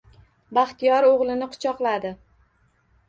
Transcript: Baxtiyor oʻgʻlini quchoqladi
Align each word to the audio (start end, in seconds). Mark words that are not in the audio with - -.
Baxtiyor 0.57 1.07
oʻgʻlini 1.09 1.49
quchoqladi 1.53 2.15